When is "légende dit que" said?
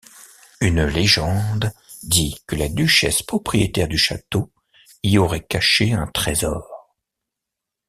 0.83-2.55